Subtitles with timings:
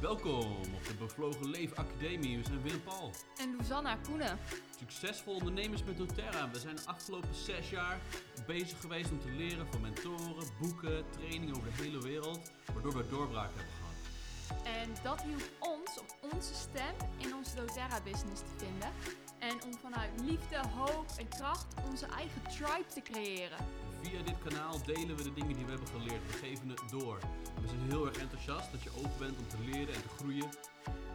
[0.00, 2.38] Welkom op de Bevlogen Leef Academie.
[2.38, 3.10] We zijn Willem Paul.
[3.36, 4.38] En Luzanna Koenen.
[4.78, 6.50] Succesvol ondernemers met doTERRA.
[6.50, 8.00] We zijn de afgelopen zes jaar
[8.46, 12.50] bezig geweest om te leren van mentoren, boeken, trainingen over de hele wereld.
[12.72, 13.88] Waardoor we doorbraak hebben gehad.
[14.64, 18.90] En dat hielp ons om onze stem in onze doTERRA business te vinden.
[19.38, 23.58] En om vanuit liefde, hoop en kracht onze eigen tribe te creëren.
[24.02, 26.26] Via dit kanaal delen we de dingen die we hebben geleerd.
[26.26, 27.18] We geven het door.
[27.60, 30.48] We zijn heel erg enthousiast dat je open bent om te leren en te groeien.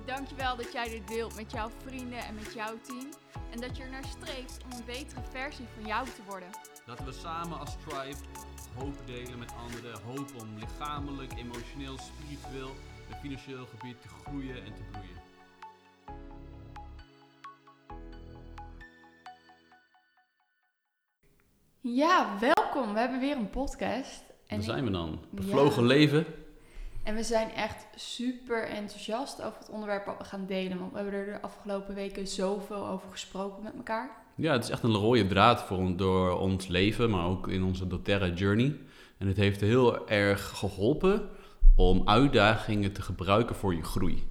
[0.06, 3.10] Dankjewel dat jij dit deelt met jouw vrienden en met jouw team.
[3.52, 6.50] En dat je er naar streeft om een betere versie van jou te worden.
[6.86, 8.18] Laten we samen als tribe
[8.76, 10.02] hoop delen met anderen.
[10.02, 12.76] Hoop om lichamelijk, emotioneel, spiritueel
[13.10, 15.33] en financieel gebied te groeien en te bloeien.
[21.86, 22.94] Ja, welkom.
[22.94, 24.24] We hebben weer een podcast.
[24.48, 25.10] En Daar zijn we dan.
[25.10, 25.28] Ja.
[25.30, 26.26] Bevlogen leven.
[27.04, 30.80] En we zijn echt super enthousiast over het onderwerp wat we gaan delen.
[30.80, 34.10] Want we hebben er de afgelopen weken zoveel over gesproken met elkaar.
[34.36, 37.88] Ja, het is echt een rode draad voor, door ons leven, maar ook in onze
[37.88, 38.76] doTERRA journey.
[39.18, 41.30] En het heeft heel erg geholpen
[41.76, 44.28] om uitdagingen te gebruiken voor je groei.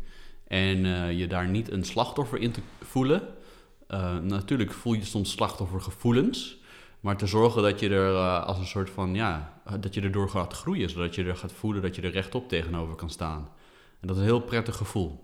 [0.47, 3.23] En eh, je daar niet een slachtoffer in te voelen.
[3.87, 6.61] Eh, natuurlijk voel je soms slachtoffergevoelens.
[7.03, 10.01] Maar te zorgen dat je er eh, als een soort van, ja, eh, dat je
[10.01, 10.91] erdoor gaat groeien.
[10.91, 13.49] Zodat je er gaat voelen dat je er rechtop tegenover kan staan.
[14.01, 15.21] En dat is een heel prettig gevoel.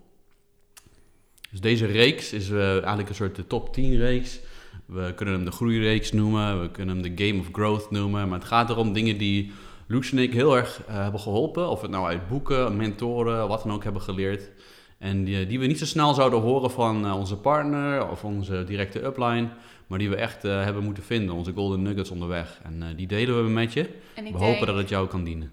[1.50, 4.40] Dus deze reeks is eh, eigenlijk een soort de top 10 reeks.
[4.86, 8.28] We kunnen hem de groeireeks noemen, we kunnen hem de Game of Growth noemen.
[8.28, 9.52] Maar het gaat erom dingen die
[9.86, 11.68] Luce en ik heel erg hebben geholpen.
[11.68, 14.50] Of het nou uit boeken, mentoren, wat dan ook hebben geleerd.
[14.98, 19.04] En die, die we niet zo snel zouden horen van onze partner of onze directe
[19.04, 19.48] upline.
[19.88, 22.60] Maar die we echt eh, hebben moeten vinden, onze golden nuggets onderweg.
[22.64, 23.80] En eh, die delen we met je.
[24.14, 25.52] En We denk, hopen dat het jou kan dienen.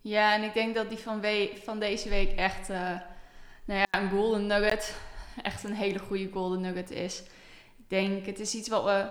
[0.00, 2.78] Ja, en ik denk dat die van, we- van deze week echt eh,
[3.64, 5.00] nou ja, een golden nugget,
[5.42, 7.22] echt een hele goede golden nugget is.
[7.78, 9.06] Ik denk, het is iets wat we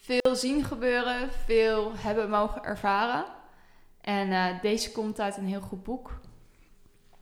[0.00, 3.24] veel zien gebeuren, veel hebben mogen ervaren.
[4.00, 6.20] En deze komt uit een heel goed boek.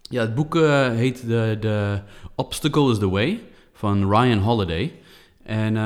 [0.02, 0.54] Ja, het boek
[0.94, 2.00] heet de, de
[2.34, 4.92] Obstacle is the Way van Ryan Holiday.
[5.42, 5.76] En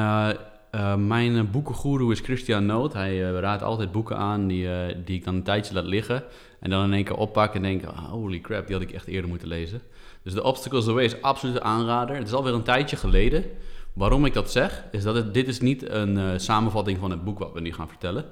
[0.71, 2.93] eh, mijn boekengoeroe is Christian Noot.
[2.93, 6.25] Hij eh, raadt altijd boeken aan die, eh, die ik dan een tijdje laat liggen.
[6.61, 9.07] En dan in één keer oppak en denk, ah, holy crap, die had ik echt
[9.07, 9.81] eerder moeten lezen.
[10.23, 12.17] Dus the Way is absoluut een aanrader.
[12.17, 13.45] Het is alweer een tijdje geleden.
[13.93, 17.25] Waarom ik dat zeg, is dat het, dit is niet een eh, samenvatting van het
[17.25, 18.25] boek wat we nu gaan vertellen.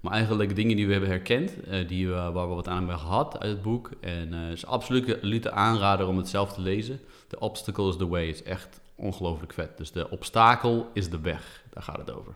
[0.00, 3.40] Maar eigenlijk dingen die we hebben herkend, eh, die waar we wat aan hebben gehad
[3.40, 3.90] uit het boek.
[4.00, 7.00] En eh, het is absoluut een aanrader om het zelf te lezen.
[7.26, 9.76] The Obstacle is the Way is echt ongelooflijk vet.
[9.76, 12.34] Dus de obstakel is de weg, daar gaat het over.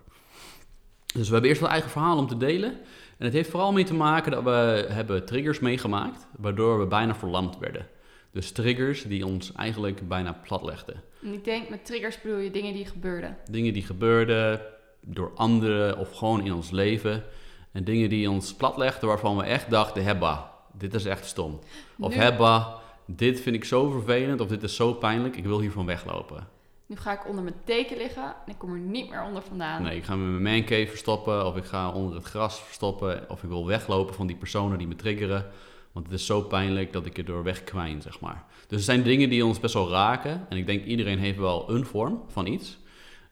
[1.06, 2.71] Dus we hebben eerst wel eigen verhaal om te delen.
[3.19, 7.15] En het heeft vooral mee te maken dat we hebben triggers meegemaakt, waardoor we bijna
[7.15, 7.87] verlamd werden.
[8.31, 11.03] Dus triggers die ons eigenlijk bijna platlegden.
[11.22, 13.37] En ik denk, met triggers bedoel je dingen die gebeurden.
[13.50, 14.61] Dingen die gebeurden
[15.00, 17.25] door anderen of gewoon in ons leven.
[17.72, 21.59] En dingen die ons platlegden waarvan we echt dachten, hebba, dit is echt stom.
[21.99, 25.61] Of Nu- hebba, dit vind ik zo vervelend of dit is zo pijnlijk, ik wil
[25.61, 26.49] hiervan weglopen.
[26.87, 29.83] Nu ga ik onder mijn teken liggen en ik kom er niet meer onder vandaan.
[29.83, 33.31] Nee, ik ga me in mijn mancave verstoppen of ik ga onder het gras verstoppen.
[33.31, 35.47] Of ik wil weglopen van die personen die me triggeren.
[35.93, 38.45] Want het is zo pijnlijk dat ik erdoor wegkwijn, zeg maar.
[38.66, 40.47] Dus er zijn dingen die ons best wel raken.
[40.49, 42.78] En ik denk iedereen heeft wel een vorm van iets.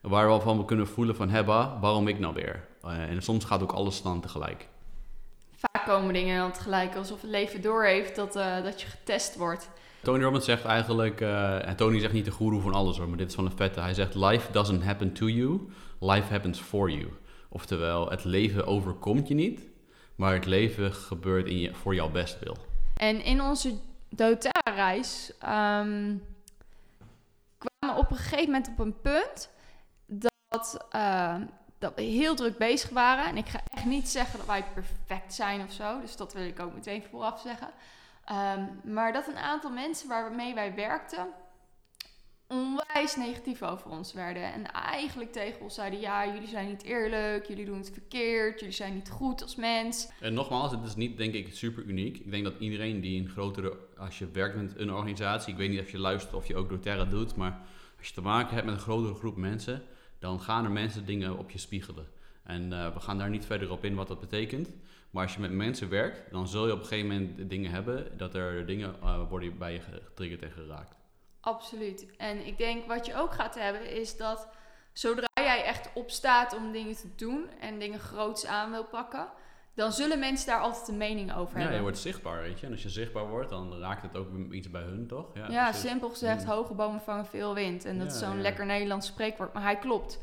[0.01, 2.69] Waar we van we kunnen voelen van, hebba, waarom ik nou weer?
[2.83, 4.69] Eh, en soms gaat ook alles dan tegelijk.
[5.87, 9.69] Komen dingen dan tegelijk alsof het leven door heeft dat, eh, dat je getest wordt.
[10.03, 13.19] Tony Robbins zegt eigenlijk, eh, en Tony zegt niet de goeroe van alles hoor, maar
[13.19, 13.81] dit is van een vette.
[13.81, 15.61] Hij zegt, life doesn't happen to you,
[16.01, 17.09] life happens for you.
[17.49, 19.61] Oftewel, het leven overkomt je niet,
[20.17, 22.57] maar het leven gebeurt in je, voor jouw bestwil.
[22.97, 23.75] En in onze
[24.09, 26.17] doTERRA-reis ehm,
[27.59, 29.51] kwamen we op een gegeven moment op een punt
[30.49, 31.37] dat, eh,
[31.85, 33.25] dat we heel druk bezig waren.
[33.25, 36.47] En ik ga echt niet zeggen dat wij perfect zijn of zo, dus dat wil
[36.47, 37.69] ik ook meteen vooraf zeggen.
[38.25, 41.27] Ehm, maar dat een aantal mensen waarmee wij werkten
[42.47, 44.53] onwijs negatief over ons werden.
[44.53, 48.75] En eigenlijk tegen ons zeiden, ja, jullie zijn niet eerlijk, jullie doen het verkeerd, jullie
[48.75, 50.09] zijn niet goed als mens.
[50.21, 52.19] En nogmaals, het is niet denk ik super uniek.
[52.19, 55.71] Ik denk dat iedereen die een grotere, als je werkt met een organisatie, ik weet
[55.71, 57.61] niet of je luistert of je ook doTERRA doet, maar
[57.99, 59.83] als je te maken hebt met een grotere groep mensen,
[60.25, 62.07] dan gaan er mensen dingen op je spiegelen.
[62.43, 64.71] En eh, we gaan daar niet verder op in wat dat betekent.
[65.11, 68.17] Maar als je met mensen werkt, dan zul je op een gegeven moment dingen hebben
[68.17, 70.97] dat er dingen eh, worden bij je getriggerd en geraakt.
[71.41, 72.07] Absoluut.
[72.17, 74.49] En ik denk wat je ook gaat hebben is dat
[74.93, 79.29] zodra jij echt opstaat om dingen te doen en dingen groots aan wil pakken,
[79.75, 81.77] dan zullen mensen daar altijd een mening over Ja, hebben.
[81.77, 82.67] je wordt zichtbaar, weet je.
[82.67, 85.27] En als je zichtbaar wordt, dan raakt het ook iets bij hun, toch?
[85.35, 85.89] Ja, precies.
[85.89, 86.51] simpel gezegd, Mm.
[86.51, 87.85] hoge bomen vangen veel wind.
[87.85, 88.43] En dat Ja, is zo'n ja.
[88.43, 90.19] lekker Nederlands spreekwoord, maar hij klopt.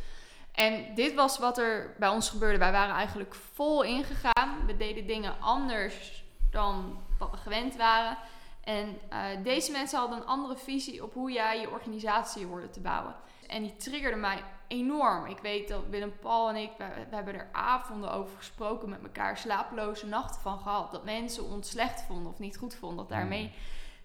[0.52, 2.58] En dit was wat er bij ons gebeurde.
[2.58, 4.66] Wij waren eigenlijk vol ingegaan.
[4.66, 8.18] We deden dingen anders dan wat we gewend waren.
[8.64, 12.80] En eh, deze mensen hadden een andere visie op hoe jij je organisatie hoorde te
[12.80, 13.16] bouwen.
[13.48, 15.26] En die triggerde mij enorm.
[15.26, 19.04] Ik weet dat Willem Paul en ik, we, we hebben er avonden over gesproken met
[19.04, 20.92] elkaar, slapeloze nachten van gehad.
[20.92, 22.98] Dat mensen ons slecht vonden of niet goed vonden.
[22.98, 23.52] Dat daarmee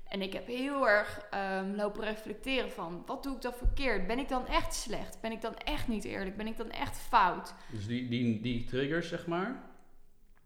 [0.08, 4.06] en ik heb heel erg ehm, lopen reflecteren van, wat doe ik dan verkeerd?
[4.06, 5.20] Ben ik dan echt slecht?
[5.20, 6.36] Ben ik dan echt niet eerlijk?
[6.36, 7.54] Ben ik dan echt fout?
[7.72, 9.62] Dus die, die, die triggers, zeg maar,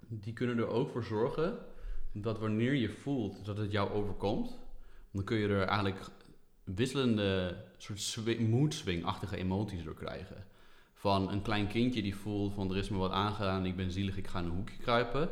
[0.08, 1.58] die kunnen er ook voor zorgen
[2.12, 4.58] dat wanneer je voelt dat het jou overkomt,
[5.10, 6.00] dan kun je er eigenlijk
[6.74, 10.44] wisselende soort swi- mood swing-achtige emoties door krijgen.
[10.94, 14.16] Van een klein kindje die voelt van er is me wat aangedaan, ik ben zielig,
[14.16, 15.28] ik ga in een hoekje kruipen.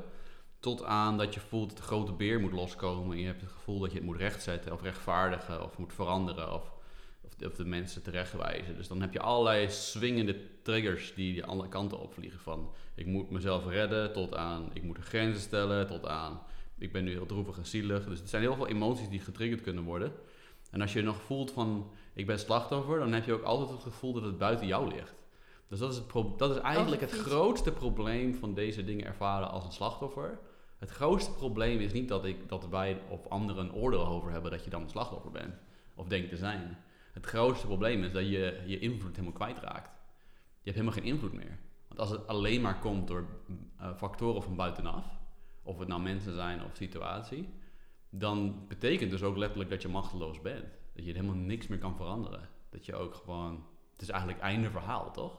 [0.61, 3.51] Tot aan dat je voelt dat de grote beer moet loskomen en je hebt het
[3.51, 6.73] gevoel dat je het moet rechtzetten of rechtvaardigen of moet veranderen of,
[7.21, 8.77] of, de, of de mensen terechtwijzen.
[8.77, 12.41] Dus dan heb je allerlei swingende triggers die die alle kanten opvliegen.
[12.41, 16.41] Van ik moet mezelf redden tot aan ik moet er grenzen stellen tot aan
[16.79, 18.07] ik ben nu heel droevig en zielig.
[18.07, 20.13] Dus er zijn heel veel emoties die getriggerd kunnen worden.
[20.71, 23.83] En als je nog voelt van ik ben slachtoffer, dan heb je ook altijd het
[23.83, 25.25] gevoel dat het buiten jou ligt.
[25.69, 27.23] Dus dat is, het dat is eigenlijk het fiets.
[27.23, 30.39] grootste probleem van deze dingen ervaren als een slachtoffer.
[30.79, 34.51] Het grootste probleem is niet dat, ik, dat wij of anderen een oordeel over hebben
[34.51, 35.55] dat je dan een slachtoffer bent.
[35.95, 36.79] Of denkt te zijn.
[37.13, 39.91] Het grootste probleem is dat je je invloed helemaal kwijtraakt.
[40.63, 41.59] Je hebt helemaal geen invloed meer.
[41.89, 43.27] Want als het alleen maar komt door
[43.79, 45.07] eh, factoren van buitenaf,
[45.63, 47.49] of het nou mensen zijn of situatie,
[48.11, 50.79] dan betekent dus ook letterlijk dat je machteloos bent.
[50.95, 52.49] Dat je helemaal niks meer kan veranderen.
[52.71, 55.33] Dat je ook gewoon, het is eigenlijk einde verhaal, toch?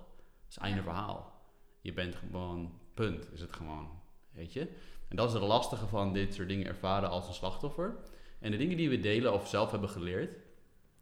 [0.44, 1.33] Het is einde verhaal.
[1.81, 3.89] Je bent gewoon, punt, is het gewoon,
[4.31, 4.68] weet je?
[5.07, 7.95] En dat is het lastige van dit soort dingen ervaren als een slachtoffer.
[8.39, 10.36] En de dingen die we delen of zelf hebben geleerd,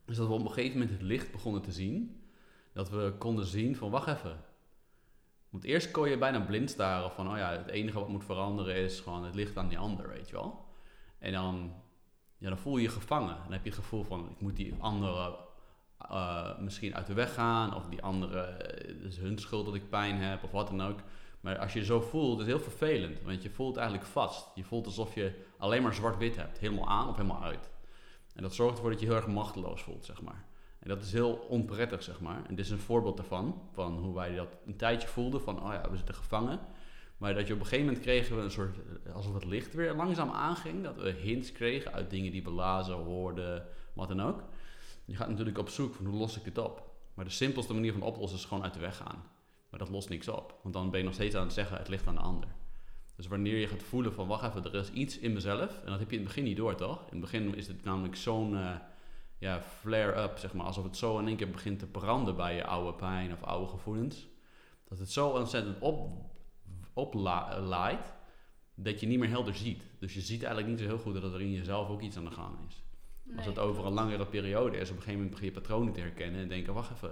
[0.05, 2.21] is dat we op een gegeven moment het licht begonnen te zien.
[2.73, 4.43] Dat we konden zien van, wacht even.
[5.49, 8.75] Want eerst kon je bijna blind staren van, oh ja, het enige wat moet veranderen
[8.75, 10.66] is gewoon het licht aan die ander, weet je wel.
[11.19, 11.73] En dan,
[12.37, 13.37] ja, dan voel je je gevangen.
[13.43, 15.37] Dan heb je het gevoel van, ik moet die andere
[15.97, 17.75] eh, misschien uit de weg gaan.
[17.75, 20.81] Of die andere, eh, het is hun schuld dat ik pijn heb of wat dan
[20.81, 20.99] ook.
[21.41, 23.21] Maar als je je zo voelt, is het heel vervelend.
[23.21, 24.49] Want je voelt eigenlijk vast.
[24.55, 26.57] Je voelt alsof je alleen maar zwart-wit hebt.
[26.57, 27.69] Helemaal aan of helemaal uit.
[28.33, 30.45] En dat zorgt ervoor dat je heel erg machteloos voelt, zeg maar.
[30.79, 32.45] En dat is heel onprettig, zeg maar.
[32.47, 33.61] En dit is een voorbeeld daarvan.
[33.71, 35.41] Van hoe wij dat een tijdje voelden.
[35.41, 36.59] Van, oh ja, we zitten gevangen.
[37.17, 38.77] Maar dat je op een gegeven moment kregen we een soort...
[39.13, 40.83] Alsof het licht weer langzaam aanging.
[40.83, 44.43] Dat we hints kregen uit dingen die we lazen, hoorden, wat dan ook.
[45.05, 46.95] Je gaat natuurlijk op zoek van hoe los ik dit op.
[47.13, 49.23] Maar de simpelste manier van oplossen is gewoon uit de weg gaan.
[49.69, 50.59] Maar dat lost niks op.
[50.61, 52.49] Want dan ben je nog steeds aan het zeggen, het ligt aan de ander.
[53.15, 55.83] Dus wanneer je gaat voelen van, wacht even, er is iets in mezelf.
[55.83, 56.99] En dat heb je in het begin niet door, toch?
[56.99, 58.75] In het begin is het namelijk zo'n eh,
[59.37, 60.65] ja, flare-up, zeg maar.
[60.65, 63.67] Alsof het zo in één keer begint te branden bij je oude pijn of oude
[63.67, 64.27] gevoelens.
[64.83, 66.09] Dat het zo ontzettend op,
[66.97, 68.13] oplaait,
[68.75, 69.83] dat je niet meer helder ziet.
[69.99, 72.25] Dus je ziet eigenlijk niet zo heel goed dat er in jezelf ook iets aan
[72.25, 72.83] de gang is.
[73.37, 75.99] Als het over een langere periode is, op een gegeven moment begin je patronen te
[75.99, 77.09] herkennen en denken, wacht even.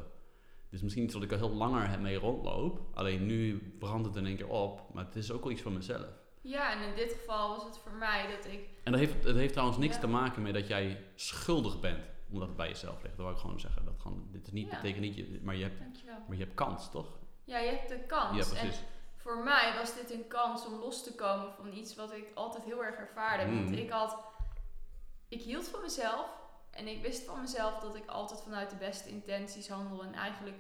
[0.70, 2.82] Dit is misschien iets wat ik al heel langer mee rondloop.
[2.94, 4.82] Alleen nu brandt het in één keer op.
[4.94, 6.08] Maar het is ook wel iets van mezelf.
[6.42, 8.60] Ja, en in dit geval was het voor mij dat ik...
[8.84, 10.02] En dat heeft, het heeft trouwens niks Ja.
[10.02, 12.04] te maken met dat jij schuldig bent.
[12.30, 13.16] Omdat het bij jezelf ligt.
[13.18, 13.86] Dat wil ik gewoon zeggen.
[13.86, 14.76] Dat gewoon, dit is niet, Ja.
[14.82, 16.18] betekent niet, maar je, hebt, Dankjewel.
[16.28, 17.18] maar je hebt kans, toch?
[17.44, 18.38] Ja, je hebt de kans.
[18.38, 18.80] Ja, precies.
[18.80, 18.86] En
[19.26, 22.64] voor mij was dit een kans om los te komen van iets wat ik altijd
[22.64, 23.46] heel erg ervaarde.
[23.46, 23.74] Want Mm.
[23.74, 24.18] ik had...
[25.28, 26.28] Ik hield van mezelf.
[26.72, 30.04] En ik wist van mezelf dat ik altijd vanuit de beste intenties handel.
[30.04, 30.58] En eigenlijk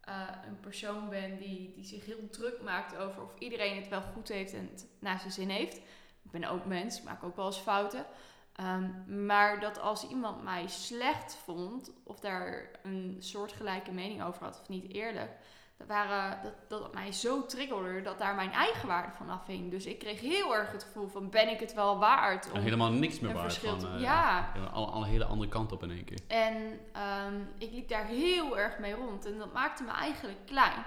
[0.00, 4.02] eh, een persoon ben die, die zich heel druk maakt over of iedereen het wel
[4.02, 5.76] goed heeft en het naar zijn zin heeft.
[6.22, 8.06] Ik ben ook mens, ik maak ook wel eens fouten.
[8.52, 14.60] Ehm, maar dat als iemand mij slecht vond, of daar een soortgelijke mening over had,
[14.60, 15.30] of niet eerlijk,
[15.76, 19.70] dat, waren, dat, dat het mij zo triggerde dat daar mijn eigen waarde van afhing.
[19.70, 22.52] Dus ik kreeg heel erg het gevoel van, ben ik het wel waard?
[22.52, 23.56] En helemaal niks meer waard.
[23.58, 24.52] Van, te- eh, ja.
[24.72, 26.18] Al, al een hele andere kant op in één keer.
[26.28, 29.26] En ehm, ik liep daar heel erg mee rond.
[29.26, 30.84] En dat maakte me eigenlijk klein.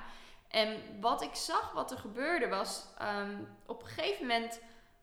[0.48, 2.86] En wat ik zag, wat er gebeurde, was...
[2.98, 4.62] ehm, op een gegeven moment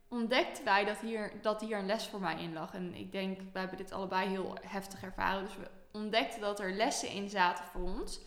[0.08, 2.74] ontdekten wij dat hier, dat hier een les voor mij in lag.
[2.74, 5.44] En ik denk, wij hebben dit allebei heel heftig ervaren.
[5.44, 8.20] Dus we ontdekten dat er lessen in zaten voor ons.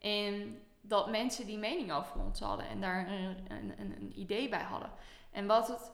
[0.00, 2.68] En dat mensen die mening over ons hadden.
[2.68, 4.90] En daar een, een, een, idee bij hadden.
[5.30, 5.90] En wat het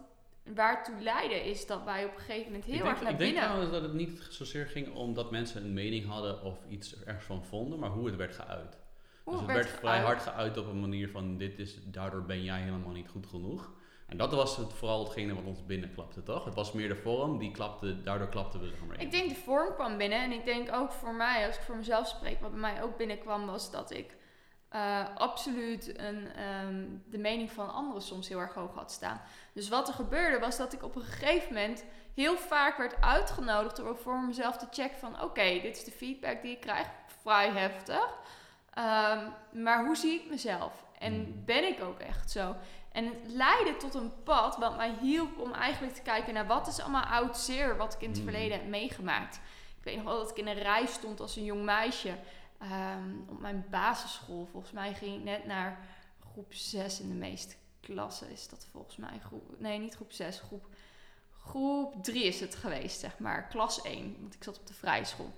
[0.55, 3.31] waartoe leidde, is dat wij op een gegeven moment heel denk, erg naar ik denk
[3.31, 3.43] binnen...
[3.43, 7.25] trouwens dat het niet zozeer ging om dat mensen een mening hadden of iets ergens
[7.25, 8.79] van vonden, maar hoe het werd geuit.
[9.23, 12.25] Hoe dus het werd werd vrij hard geuit op een manier van dit is, daardoor
[12.25, 13.73] ben jij helemaal niet goed genoeg.
[14.07, 16.45] En dat was het, vooral hetgene wat ons binnenklapte, toch?
[16.45, 19.05] Het was meer de vorm, die klapte, daardoor klapten we er maar in.
[19.05, 20.23] Ik denk de vorm kwam binnen.
[20.23, 22.97] En ik denk ook voor mij, als ik voor mezelf spreek, wat bij mij ook
[22.97, 24.17] binnenkwam, was dat ik
[24.77, 29.21] uh, absoluut een, ehm, de mening van anderen soms heel erg hoog had staan.
[29.53, 33.83] Dus wat er gebeurde was dat ik op een gegeven moment heel vaak werd uitgenodigd
[33.83, 36.87] om voor mezelf te checken van oké, dit is de feedback die ik krijg,
[37.23, 38.09] vrij heftig.
[38.79, 40.85] Um, maar hoe zie ik mezelf?
[40.99, 41.43] En hmm.
[41.45, 42.57] ben ik ook echt zo?
[42.93, 46.67] En het leidde tot een pad wat mij hielp om eigenlijk te kijken naar wat
[46.67, 48.29] is allemaal oud zeer wat ik in het hmm.
[48.29, 49.41] verleden heb meegemaakt.
[49.79, 52.15] Ik weet nog wel dat ik in een rij stond als een jong meisje
[52.63, 54.47] um, op mijn basisschool.
[54.51, 55.87] Volgens mij ging ik net naar
[56.33, 58.31] groep 6 in de meeste klassen.
[58.31, 59.61] Is dat volgens mij groep.
[59.61, 60.67] Nee, niet groep 6, groep,
[61.33, 63.49] groep 3 is het geweest, zeg maar.
[63.49, 65.33] Klas 1, want ik zat op de vrijschool.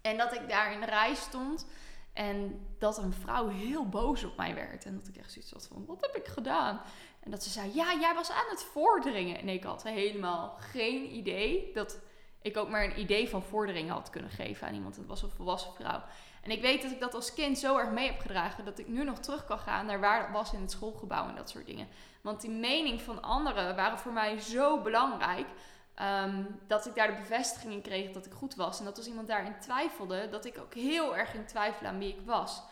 [0.00, 1.66] En dat ik daar in de rij stond.
[2.12, 4.84] En dat een vrouw heel boos op mij werd.
[4.84, 6.80] En dat ik echt zoiets had van, wat heb ik gedaan?
[7.20, 9.38] En dat ze zei, ja, jij was aan het vorderingen.
[9.38, 11.98] En ik had helemaal geen idee dat
[12.42, 14.96] ik ook maar een idee van vorderingen had kunnen geven aan iemand.
[14.96, 16.02] Het was een volwassen vrouw.
[16.42, 18.88] En ik weet dat ik dat als kind zo erg mee heb gedragen dat ik
[18.88, 21.66] nu nog terug kan gaan naar waar het was in het schoolgebouw en dat soort
[21.66, 21.88] dingen.
[22.20, 25.46] Want die mening van anderen waren voor mij zo belangrijk.
[25.94, 28.78] Ehm, dat ik daar de bevestiging in kreeg dat ik goed was.
[28.78, 32.08] En dat als iemand daarin twijfelde, dat ik ook heel erg in twijfel aan wie
[32.08, 32.62] ik was.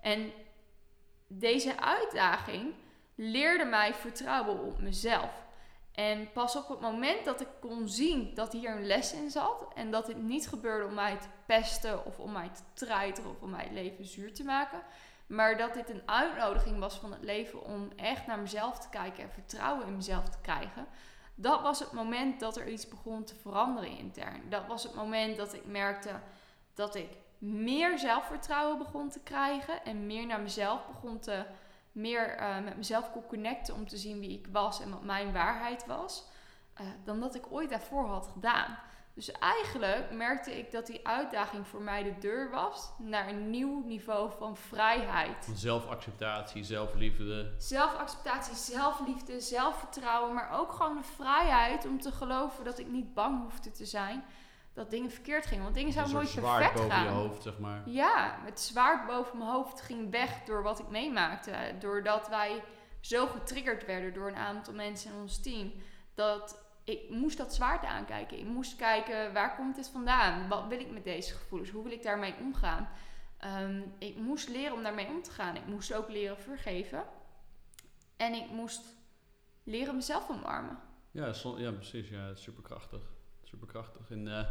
[0.00, 0.32] En
[1.26, 2.74] deze uitdaging
[3.14, 5.48] leerde mij vertrouwen op mezelf.
[6.00, 9.66] En pas op het moment dat ik kon zien dat hier een les in zat
[9.74, 13.40] en dat dit niet gebeurde om mij te pesten of om mij te treiteren of
[13.40, 14.82] om mij het leven zuur te maken,
[15.26, 19.22] maar dat dit een uitnodiging was van het leven om echt naar mezelf te kijken
[19.22, 20.86] en vertrouwen in mezelf te krijgen.
[21.34, 24.42] Dat was het moment dat er iets begon te veranderen intern.
[24.48, 26.20] Dat was het moment dat ik merkte
[26.74, 31.44] dat ik meer zelfvertrouwen begon te krijgen en meer naar mezelf begon te
[31.92, 35.32] meer uh, met mezelf kon connecten om te zien wie ik was en wat mijn
[35.32, 36.24] waarheid was,
[36.80, 38.78] uh, dan dat ik ooit daarvoor had gedaan.
[39.14, 43.82] Dus eigenlijk merkte ik dat die uitdaging voor mij de deur was naar een nieuw
[43.84, 45.48] niveau van vrijheid.
[45.54, 47.54] Zelfacceptatie, zelfliefde.
[47.58, 53.42] Zelfacceptatie, zelfliefde, zelfvertrouwen, maar ook gewoon de vrijheid om te geloven dat ik niet bang
[53.42, 54.24] hoefde te zijn
[54.80, 55.62] dat dingen verkeerd gingen.
[55.62, 56.88] Want dingen zouden nooit perfect gaan.
[56.88, 57.82] boven je hoofd, zeg maar.
[57.88, 61.52] Ja, het zwaard boven mijn hoofd ging weg door wat ik meemaakte.
[61.78, 62.62] Doordat wij
[63.00, 65.72] zo getriggerd werden door een aantal mensen in ons team.
[66.14, 68.38] Dat ik moest dat zwaard aankijken.
[68.38, 70.48] Ik moest kijken, waar komt dit vandaan?
[70.48, 71.70] Wat wil ik met deze gevoelens?
[71.70, 72.88] Hoe wil ik daarmee omgaan?
[73.38, 75.56] Ehm, ik moest leren om daarmee om te gaan.
[75.56, 77.04] Ik moest ook leren vergeven.
[78.16, 78.82] En ik moest
[79.64, 80.78] leren mezelf omarmen.
[81.10, 82.08] Ja, ja precies.
[82.08, 83.18] Ja, superkrachtig
[83.50, 84.10] superkrachtig.
[84.10, 84.46] En uh,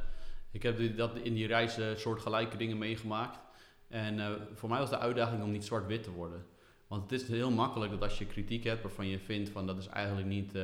[0.51, 3.39] ik heb dat in die reis uh, soortgelijke dingen meegemaakt.
[3.87, 6.45] En uh, voor mij was de uitdaging om niet zwart-wit te worden.
[6.87, 9.77] Want het is heel makkelijk dat als je kritiek hebt waarvan je vindt van dat
[9.77, 10.57] is eigenlijk niet,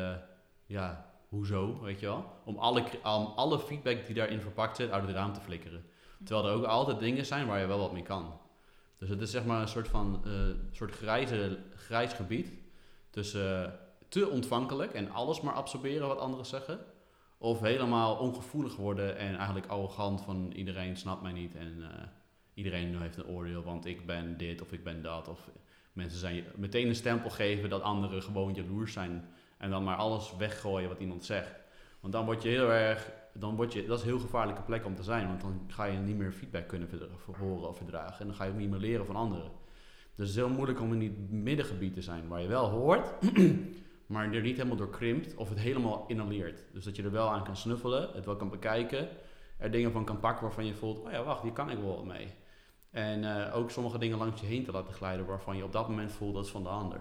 [0.65, 2.25] ja, hoezo, weet je wel.
[2.43, 5.85] Om alle, om alle feedback die daarin verpakt zit uit het raam te flikkeren.
[6.23, 8.39] Terwijl er ook altijd dingen zijn waar je wel wat mee kan.
[8.97, 10.25] Dus het is zeg maar een soort van
[10.71, 12.49] soort grijze, grijs gebied
[13.09, 16.79] tussen te ontvankelijk en alles maar absorberen wat anderen zeggen.
[17.45, 21.87] Of helemaal ongevoelig worden en eigenlijk arrogant van iedereen snapt mij niet en uh,
[22.53, 25.27] iedereen heeft een oordeel, want ik ben dit of ik ben dat.
[25.27, 25.49] Of
[25.93, 29.25] mensen zijn meteen een stempel geven dat anderen gewoon jaloers zijn
[29.57, 31.55] en dan maar alles weggooien wat iemand zegt.
[31.99, 34.85] Want dan word je heel erg, dan word je, dat is een heel gevaarlijke plek
[34.85, 36.89] om te zijn, want dan ga je niet meer feedback kunnen
[37.37, 39.51] horen of verdragen en dan ga je ook niet meer leren van anderen.
[40.15, 43.13] Dus het is heel moeilijk om in die middengebied te zijn waar je wel hoort,
[44.05, 46.63] maar er niet helemaal door krimpt of het helemaal inhaleert.
[46.71, 49.09] Dus dat je er wel aan kan snuffelen, het wel kan bekijken,
[49.57, 52.05] er dingen van kan pakken waarvan je voelt, oh ja, wacht, hier kan ik wel
[52.05, 52.27] mee.
[52.91, 55.89] En uh, ook sommige dingen langs je heen te laten glijden waarvan je op dat
[55.89, 56.99] moment voelt dat is van de ander.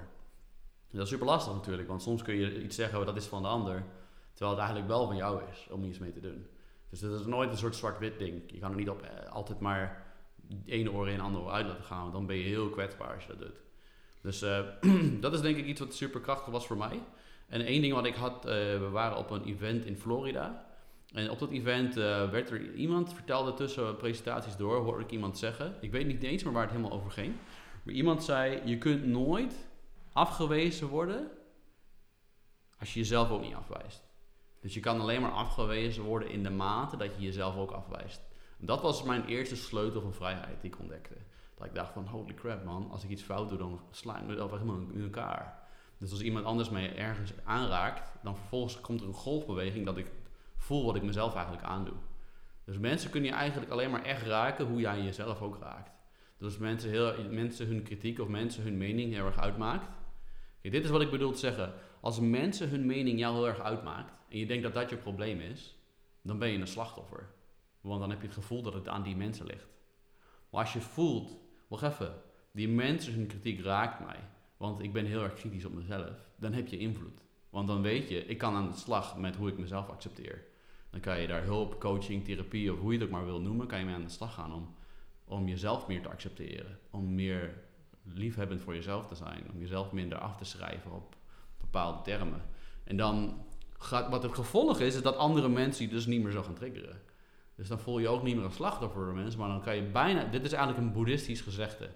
[0.90, 3.42] dat is super lastig natuurlijk, want soms kun je iets zeggen, oh, dat is van
[3.42, 3.84] de ander,
[4.32, 6.46] terwijl het eigenlijk wel van jou is om iets mee te doen.
[6.90, 8.42] Dus dat is nooit een soort zwart-wit ding.
[8.46, 10.06] Je kan er niet op eh, altijd maar
[10.64, 13.26] ene oor in, andere oor uit laten gaan, want dan ben je heel kwetsbaar als
[13.26, 13.60] je dat doet.
[14.24, 14.58] Dus uh,
[15.20, 17.02] dat is denk ik iets wat super krachtig was voor mij.
[17.48, 20.66] En één ding wat ik had, uh, we waren op een event in Florida.
[21.12, 25.38] En op dat event uh, werd er iemand, vertelde tussen presentaties door, hoorde ik iemand
[25.38, 25.74] zeggen.
[25.80, 27.34] Ik weet niet eens meer waar het helemaal over ging.
[27.82, 29.68] Maar iemand zei, je kunt nooit
[30.12, 31.30] afgewezen worden
[32.78, 34.02] als je jezelf ook niet afwijst.
[34.60, 38.22] Dus je kan alleen maar afgewezen worden in de mate dat je jezelf ook afwijst.
[38.58, 41.14] dat was mijn eerste sleutel van vrijheid die ik ontdekte.
[41.54, 44.26] Dat ik dacht van, holy crap man, als ik iets fout doe, dan sla ik
[44.26, 45.62] mezelf helemaal in elkaar.
[45.98, 50.10] Dus als iemand anders mij ergens aanraakt, dan vervolgens komt er een golfbeweging dat ik
[50.56, 51.94] voel wat ik mezelf eigenlijk aandoe.
[52.64, 55.90] Dus mensen kunnen je eigenlijk alleen maar echt raken hoe jij jezelf ook raakt.
[56.38, 59.88] Dus mensen, heel, mensen hun kritiek of mensen hun mening heel erg uitmaakt,
[60.70, 61.72] dit is wat ik bedoel te zeggen.
[62.00, 65.40] Als mensen hun mening jou heel erg uitmaakt en je denkt dat dat je probleem
[65.40, 65.76] is,
[66.22, 67.30] dan ben je een slachtoffer.
[67.80, 69.66] Want dan heb je het gevoel dat het aan die mensen ligt.
[70.50, 71.36] Maar als je voelt,
[71.68, 72.14] wacht even,
[72.52, 74.20] die mensen hun kritiek raakt mij,
[74.56, 77.20] want ik ben heel erg kritisch op mezelf, dan heb je invloed.
[77.50, 80.44] Want dan weet je, ik kan aan de slag met hoe ik mezelf accepteer.
[80.90, 83.66] Dan kan je daar hulp, coaching, therapie of hoe je het ook maar wil noemen,
[83.66, 84.74] kan je mee aan de slag gaan om,
[85.24, 86.78] om jezelf meer te accepteren.
[86.90, 87.54] Om meer
[88.02, 89.50] liefhebbend voor jezelf te zijn.
[89.52, 91.16] Om jezelf minder af te schrijven op
[91.60, 92.42] bepaalde termen.
[92.84, 93.44] En dan
[93.78, 97.00] gaat, wat het gevolg is, is dat andere mensen dus niet meer zo gaan triggeren.
[97.54, 100.24] Dus dan voel je ook niet meer een slachtoffer mensen, maar dan kan je bijna...
[100.24, 101.90] Dit is eigenlijk een boeddhistisch gezegde.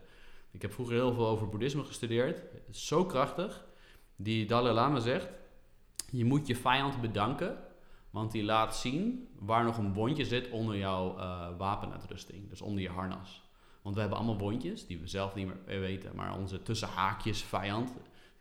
[0.51, 2.43] Ik heb vroeger heel veel over boeddhisme gestudeerd.
[2.71, 3.67] Zo krachtig.
[4.17, 5.29] Die Dalai Lama zegt,
[6.11, 7.59] je moet je vijand bedanken,
[8.11, 12.49] want die laat zien waar nog een wondje zit onder jouw uh, wapenuitrusting.
[12.49, 13.43] Dus onder je harnas.
[13.83, 16.15] Want we hebben allemaal wondjes die we zelf niet meer weten.
[16.15, 17.93] Maar onze tussenhaakjes vijand,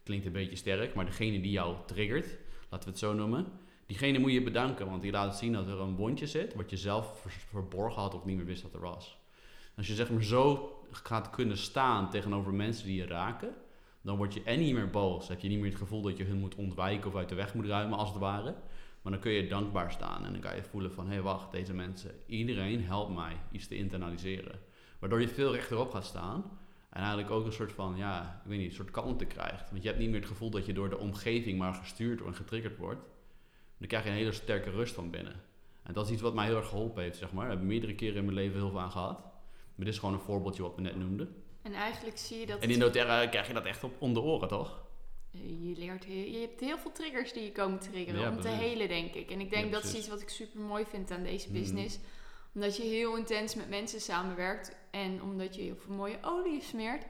[0.04, 2.38] klinkt een beetje sterk, maar degene die jou triggert,
[2.70, 3.48] laten we het zo noemen.
[3.88, 6.78] Diegene moet je bedanken, want die laat zien dat er een wondje zit, wat je
[6.78, 9.18] zelf verborgen had of niet meer wist dat er was.
[9.78, 13.56] Als je zeg maar zo gaat kunnen staan tegenover mensen die je raken,
[14.02, 15.28] dan word je en niet meer boos.
[15.28, 17.54] Heb je niet meer het gevoel dat je hun moet ontwijken of uit de weg
[17.54, 18.56] moet ruimen, als het ware.
[19.02, 21.52] Maar dan kun je dankbaar staan en dan kan je voelen van, hé hey, wacht,
[21.52, 24.60] deze mensen, iedereen helpt mij iets te internaliseren.
[25.00, 26.44] Waardoor je veel rechterop gaat staan
[26.90, 29.70] en eigenlijk ook een soort van, ja, ik weet niet, een soort kalmte krijgt.
[29.70, 32.36] Want je hebt niet meer het gevoel dat je door de omgeving maar gestuurd en
[32.36, 33.02] getriggerd wordt.
[33.78, 35.42] Dan krijg je een hele sterke rust van binnen.
[35.84, 37.46] En dat is iets wat mij heel erg geholpen heeft, zeg maar.
[37.46, 39.20] Ik heb meerdere keren in mijn leven heel veel aan gehad.
[39.76, 41.44] Maar dit is gewoon een voorbeeldje wat we net noemden.
[41.62, 42.60] En eigenlijk zie je dat...
[42.60, 44.86] En in doTERRA krijg je dat echt op om de oren, toch?
[45.32, 49.14] Je leert, je hebt heel veel triggers die je komen triggeren om te helen, denk
[49.14, 49.32] ik.
[49.32, 51.60] En ik denk dat is iets wat ik super mooi vind aan deze mhm.
[51.60, 52.00] business.
[52.54, 57.06] Omdat je heel intens met mensen samenwerkt en omdat je heel veel mooie olie smeert,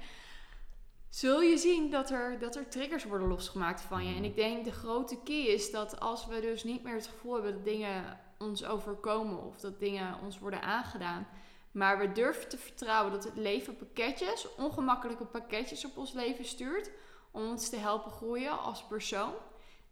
[1.10, 4.10] zul je zien dat er, dat er triggers worden losgemaakt van je.
[4.10, 4.24] En mhm.
[4.24, 7.54] ik denk de grote key is dat als we dus niet meer het gevoel hebben
[7.54, 11.28] dat dingen ons overkomen of dat dingen ons worden aangedaan,
[11.72, 16.92] maar we durven te vertrouwen dat het leven pakketjes, ongemakkelijke pakketjes op ons leven stuurt
[17.32, 19.34] om ons te helpen groeien als persoon.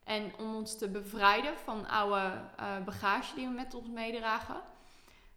[0.04, 4.62] En om ons te bevrijden van oude uh, bagage die we met ons meedragen.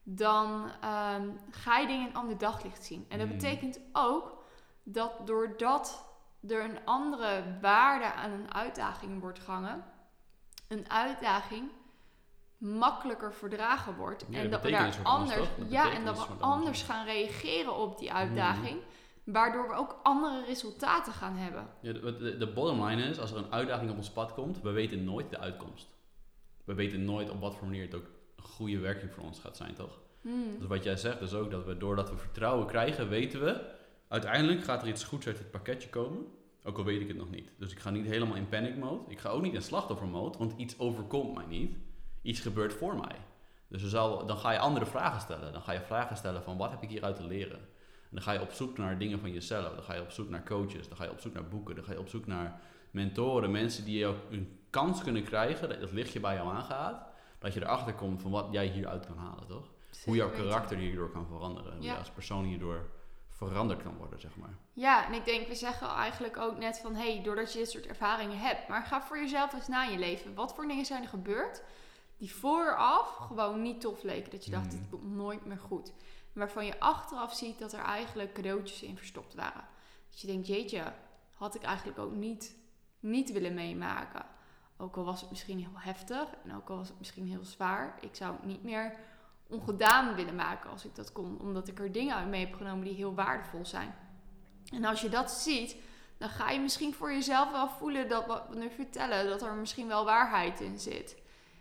[0.02, 3.06] Dan ehm, ga je dingen een ander daglicht zien.
[3.08, 3.36] En dat hmm.
[3.36, 4.37] betekent ook
[4.92, 6.04] dat doordat
[6.48, 9.84] er een andere waarde aan een uitdaging wordt gehangen,
[10.68, 11.70] een uitdaging
[12.58, 14.24] makkelijker verdragen wordt.
[14.30, 18.76] en dat we daar anders, ja, en dat we anders gaan reageren op die uitdaging.
[18.76, 18.86] Mhm.
[19.24, 21.68] Waardoor we ook andere resultaten gaan hebben.
[21.80, 24.70] Ja, de, de, bottom line is, als er een uitdaging op ons pad komt, we
[24.70, 25.88] weten nooit de uitkomst.
[26.64, 29.56] We weten nooit op wat voor manier het ook een goede werking voor ons gaat
[29.56, 30.00] zijn, toch?
[30.20, 30.58] Hmm.
[30.58, 33.76] Dus wat jij zegt is ook dat we doordat we vertrouwen krijgen, weten we,
[34.08, 36.26] uiteindelijk gaat er iets goeds uit het pakketje komen.
[36.64, 37.50] Ook al weet ik het nog niet.
[37.58, 39.10] Dus ik ga niet helemaal in panic mode.
[39.10, 41.76] Ik ga ook niet in slachtoffer mode, want iets overkomt mij niet
[42.22, 43.16] iets gebeurt voor mij.
[43.68, 45.52] Dus zal, dan ga je andere vragen stellen.
[45.52, 47.58] Dan ga je vragen stellen van wat heb ik hieruit te leren?
[47.58, 49.74] En dan ga je op zoek naar dingen van jezelf.
[49.74, 50.88] Dan ga je op zoek naar coaches.
[50.88, 51.74] Dan ga je op zoek naar boeken.
[51.74, 53.50] Dan ga je op zoek naar mentoren.
[53.50, 55.68] Mensen die jou een kans kunnen krijgen.
[55.68, 57.06] Dat het lichtje bij jou aangaat.
[57.38, 59.70] Dat je erachter komt van wat jij hieruit kan halen, toch?
[60.04, 61.76] Hoe jouw karakter hierdoor kan veranderen.
[61.76, 62.88] Hoe je als persoon hierdoor
[63.46, 64.54] veranderd kan worden, zeg maar.
[64.72, 66.94] Ja, en ik denk, we zeggen eigenlijk ook net van...
[66.94, 68.68] hé, hey, doordat je dit soort ervaringen hebt...
[68.68, 70.34] maar ga voor jezelf eens na in je leven.
[70.34, 71.62] Wat voor dingen zijn er gebeurd
[72.16, 74.30] die vooraf gewoon niet tof leken.
[74.30, 75.92] Dat je dacht, dit komt nooit meer goed.
[76.32, 79.64] Waarvan je achteraf ziet dat er eigenlijk cadeautjes in verstopt waren.
[80.10, 80.92] Dat je denkt, jeetje,
[81.34, 82.56] had ik eigenlijk ook niet,
[83.00, 84.26] niet willen meemaken.
[84.76, 87.98] Ook al was het misschien heel heftig en ook al was het misschien heel zwaar.
[88.00, 88.96] Ik zou het niet meer
[89.48, 91.40] ongedaan willen maken als ik dat kon.
[91.40, 93.94] Omdat ik er dingen uit mee heb genomen die heel waardevol zijn.
[94.72, 95.76] En als je dat ziet,
[96.18, 99.54] dan ga je misschien voor jezelf wel voelen dat wat we nu vertellen, dat er
[99.54, 101.16] misschien wel waarheid in zit.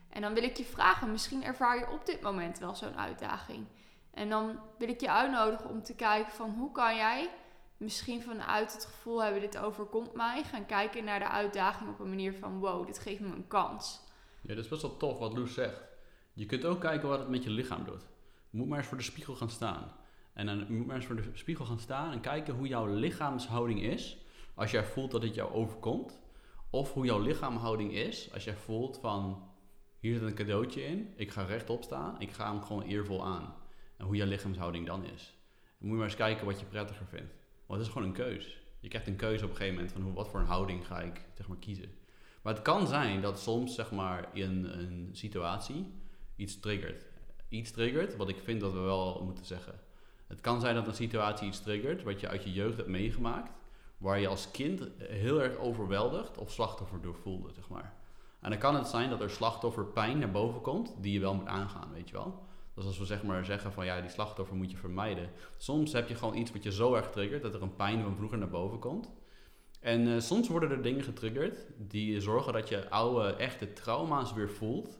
[0.09, 3.65] En dan wil ik je vragen, misschien ervaar je op dit moment wel zo'n uitdaging.
[4.11, 7.29] En dan wil ik je uitnodigen om te kijken van hoe kan jij
[7.77, 12.09] misschien vanuit het gevoel hebben dit overkomt mij, gaan kijken naar de uitdaging op een
[12.09, 13.99] manier van wow, dit geeft me een kans.
[14.41, 15.81] Ja, dat is best wel tof wat Loes zegt.
[16.37, 18.07] Je kunt ook kijken wat het met je lichaam doet.
[18.49, 19.91] Moet maar eens voor de spiegel gaan staan.
[20.33, 23.81] En dan moet maar eens voor de spiegel gaan staan en kijken hoe jouw lichaamshouding
[23.81, 24.17] is
[24.53, 26.19] als jij voelt dat het jou overkomt.
[26.69, 29.49] Of hoe jouw lichaamhouding is als jij voelt van
[29.99, 31.13] hier zit een cadeautje in.
[31.15, 32.19] Ik ga rechtop staan.
[32.19, 33.53] Ik ga hem gewoon eervol aan.
[33.97, 35.37] En hoe je lichaamshouding dan is.
[35.77, 37.33] Moet je maar eens kijken wat je prettiger vindt.
[37.65, 38.61] Want het is gewoon een keus.
[38.79, 41.01] Je krijgt een keuze op een gegeven moment van hoe, wat voor een houding ga
[41.01, 41.91] ik zeg maar, kiezen.
[42.41, 46.05] Maar het kan zijn dat soms zeg maar, in een situatie
[46.37, 47.05] iets triggert.
[47.49, 49.79] Iets triggert, wat ik vind dat we wel moeten zeggen.
[50.27, 53.51] Het kan zijn dat een situatie iets triggert wat je uit je jeugd hebt meegemaakt,
[53.97, 57.93] waar je als kind heel erg overweldigd of slachtoffer door voelde, zeg maar.
[58.39, 61.47] En dan kan het zijn dat er slachtofferpijn naar boven komt, die je wel moet
[61.47, 62.45] aangaan, weet je wel.
[62.73, 65.29] Dus als we zeg maar zeggen van ja, die slachtoffer moet je vermijden.
[65.57, 68.15] Soms heb je gewoon iets wat je zo erg triggert dat er een pijn van
[68.15, 69.09] vroeger naar boven komt.
[69.79, 74.49] En eh, soms worden er dingen getriggerd die zorgen dat je oude, echte trauma's weer
[74.49, 74.97] voelt,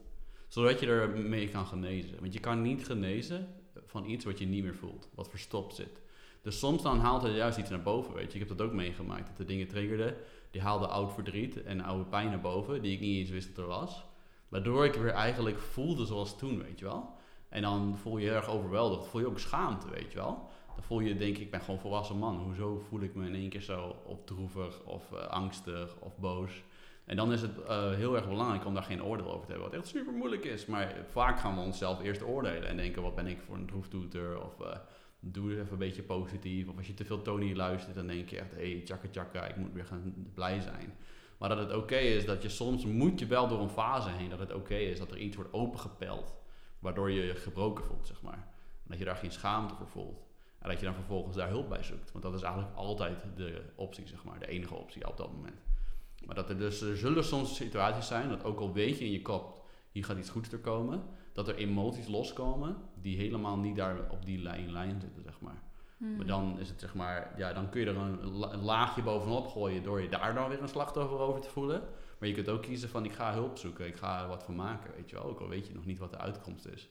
[0.48, 2.20] zodat je ermee kan genezen.
[2.20, 3.48] Want je kan niet genezen
[3.86, 6.00] van iets wat je niet meer voelt, wat verstopt zit.
[6.42, 8.38] Dus soms dan haalt er juist iets naar boven, weet je.
[8.38, 10.16] Ik heb dat ook meegemaakt, dat de dingen triggerden.
[10.50, 13.64] Die haalden oud verdriet en oude pijn naar boven, die ik niet eens wist dat
[13.64, 14.04] er was.
[14.48, 17.16] Waardoor ik weer eigenlijk voelde zoals toen, weet je wel.
[17.48, 20.48] En dan voel je je erg overweldigd, voel je ook schaamte, weet je wel.
[20.74, 22.36] Dan voel je, denk ik, ik ben gewoon volwassen man.
[22.36, 26.62] Hoezo voel ik me in één keer zo opdroevig of uh, angstig of boos?
[27.08, 29.70] En dan is het uh, heel erg belangrijk om daar geen oordeel over te hebben,
[29.70, 30.66] wat echt super moeilijk is.
[30.66, 34.42] Maar vaak gaan we onszelf eerst oordelen en denken, wat ben ik voor een droeftoeter?
[34.44, 34.76] Of uh,
[35.20, 36.68] doe even een beetje positief.
[36.68, 39.46] Of als je te veel Tony luistert, dan denk je echt, hé, hey, tjaka tjaka,
[39.46, 40.94] ik moet weer gaan blij zijn.
[41.38, 44.30] Maar dat het oké is, dat je soms moet je wel door een fase heen,
[44.30, 46.34] dat het oké is dat er iets wordt opengepeld,
[46.78, 48.48] waardoor je je gebroken voelt, zeg maar.
[48.82, 50.26] Dat je daar geen schaamte voor voelt.
[50.58, 52.12] En dat je dan vervolgens daar hulp bij zoekt.
[52.12, 55.67] Want dat is eigenlijk altijd de optie, zeg maar, de enige optie op dat moment.
[56.28, 59.12] Maar dat er dus, er zullen soms situaties zijn, dat ook al weet je in
[59.12, 63.76] je kop, hier gaat iets goeds er komen, dat er emoties loskomen die helemaal niet
[63.76, 65.62] daar op die lijn, lijn zitten, zeg maar.
[65.96, 66.16] Hmm.
[66.16, 69.46] Maar dan is het zeg maar, ja, dan kun je er een, een, laagje bovenop
[69.46, 71.82] gooien door je daar dan weer een slachtoffer over te voelen.
[72.18, 74.54] Maar je kunt ook kiezen van ik ga hulp zoeken, ik ga er wat van
[74.54, 75.24] maken, weet je wel.
[75.24, 76.88] Ook al weet je nog niet wat de uitkomst is.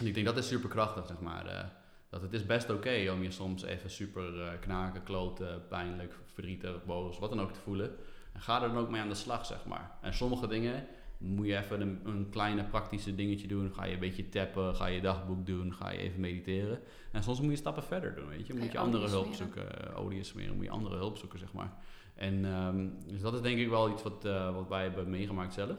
[0.00, 1.46] En ik denk dat is super krachtig, zeg maar.
[1.46, 1.64] Uh,
[2.08, 6.84] dat het is best oké om je soms even super uh, knaken, kloten, pijnlijk, verdrietig,
[6.84, 7.96] boos, wat dan ook te voelen.
[8.34, 9.90] En ga er dan ook mee aan de slag, zeg maar.
[10.00, 10.86] En sommige dingen
[11.18, 13.72] moet je even een, een kleine praktische dingetje doen.
[13.74, 16.80] Ga je een beetje tappen, ga je dagboek doen, ga je even mediteren.
[17.12, 18.54] En soms moet je stappen verder doen, weet je.
[18.54, 21.72] Moet je, andere hulp zoeken, olie smeren, moet je andere hulp zoeken, zeg maar.
[22.14, 25.54] En um, dus dat is denk ik wel iets wat, uh, wat wij hebben meegemaakt
[25.54, 25.76] zelf.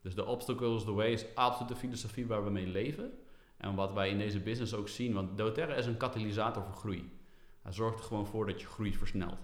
[0.00, 3.12] Dus de obstacles, the way is absoluut de filosofie waar we mee leven.
[3.56, 7.10] En wat wij in deze business ook zien, want doTERRA is een katalysator voor groei.
[7.62, 9.38] Hij zorgt er gewoon voor dat je groei versnelt.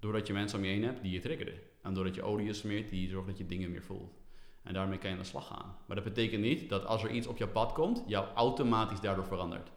[0.00, 1.54] Doordat je mensen om je heen hebt die je triggeren.
[1.84, 4.14] En doordat je olie smeert, die zorgt dat je dingen meer voelt.
[4.62, 5.76] En daarmee kan je aan de slag gaan.
[5.86, 9.24] Maar dat betekent niet dat als er iets op je pad komt, jou automatisch daardoor
[9.24, 9.72] verandert.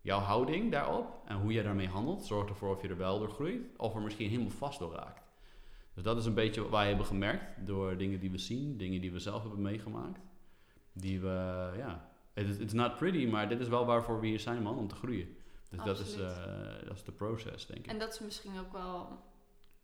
[0.00, 3.30] Jouw houding daarop en hoe je daarmee handelt, zorgt ervoor of je er wel door
[3.30, 5.22] groeit of er misschien helemaal vast door raakt.
[5.94, 9.00] Dus dat is een beetje wat wij hebben gemerkt door dingen die we zien, dingen
[9.00, 10.20] die we zelf hebben meegemaakt.
[10.92, 14.62] Die we, ja, it's, it's not pretty, maar dit is wel waarvoor we hier zijn,
[14.62, 15.36] man, om te groeien.
[15.70, 16.28] Dus dat is, uh,
[16.84, 17.86] dat is de proces, denk ik.
[17.86, 19.08] En dat is misschien ook wel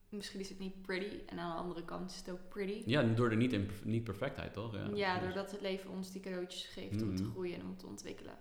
[0.09, 2.83] misschien is het niet pretty en aan de andere kant is het ook pretty.
[2.87, 4.75] Ja, door de niet, niet perfectheid, toch?
[4.75, 7.87] Ja, ja doordat het leven ons die cadeautjes geeft om te groeien en om te
[7.87, 8.35] ontwikkelen.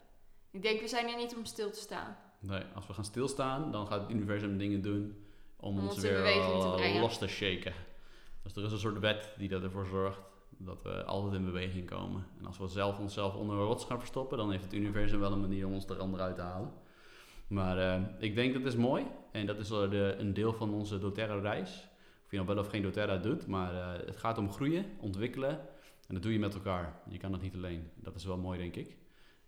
[0.52, 2.18] Ik denk, we zijn er niet om stil te staan.
[2.40, 5.16] Nee, als we gaan stilstaan, dan gaat het universum dingen doen
[5.56, 7.74] om, om ons weer te los te shaken.
[8.44, 10.20] Dus er is een soort wet die dat ervoor zorgt
[10.58, 12.26] dat we altijd in beweging komen.
[12.40, 15.32] En als we zelf onszelf onder een rots gaan verstoppen, dan heeft het universum wel
[15.32, 16.72] een manier om ons er onderuit te halen.
[17.48, 19.06] Maar uh, ik denk dat is mooi.
[19.32, 21.88] En dat is de, een deel van onze doTERRA-reis.
[22.26, 25.60] Of je nou wel of geen doTERRA doet, maar uh, het gaat om groeien, ontwikkelen.
[26.08, 27.00] En dat doe je met elkaar.
[27.10, 27.90] Je kan dat niet alleen.
[27.96, 28.98] Dat is wel mooi, denk ik.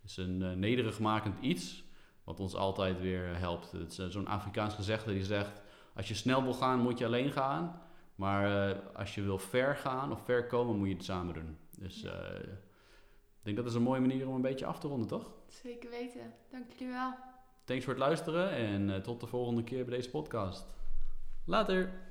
[0.01, 1.83] Het is een uh, nederigmakend iets
[2.23, 3.71] wat ons altijd weer helpt.
[3.71, 5.62] Het is zo'n Afrikaans gezegde die zegt...
[5.95, 7.81] als je snel wil gaan, moet je alleen gaan.
[8.15, 11.57] Maar als je wil ver gaan of ver komen, moet je het samen doen.
[11.77, 15.31] Dus ik denk dat is een mooie manier om een beetje af te ronden, toch?
[15.47, 16.33] Zeker weten.
[16.51, 17.28] Dank jullie wel.
[17.69, 20.65] Thanks voor het luisteren en tot de volgende keer bij deze podcast.
[21.43, 22.08] Later!